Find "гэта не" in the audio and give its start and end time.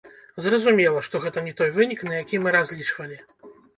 1.25-1.53